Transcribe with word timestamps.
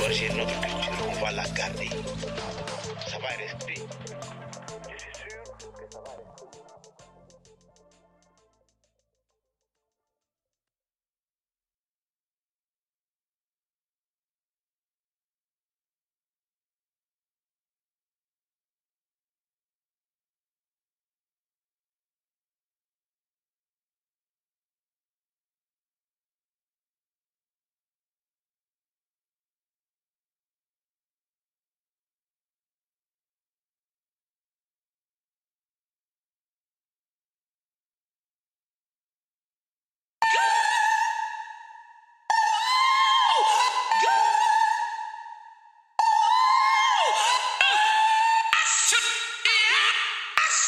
Barcelona 0.00 0.44
Kültür 0.60 1.12
Ufala 1.12 1.44
Kardi. 1.54 1.88
Sabah 3.10 3.36
Esprit. 3.44 3.84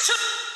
Action! 0.03 0.52